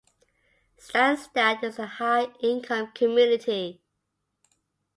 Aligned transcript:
Stansstad 0.79 1.61
is 1.63 1.77
a 1.77 1.85
high-income 1.85 2.91
community. 2.95 3.83